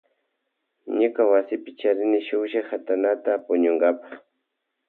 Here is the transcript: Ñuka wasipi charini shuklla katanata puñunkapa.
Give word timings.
Ñuka 0.99 1.21
wasipi 1.31 1.71
charini 1.79 2.19
shuklla 2.27 2.61
katanata 2.69 3.31
puñunkapa. 3.45 4.07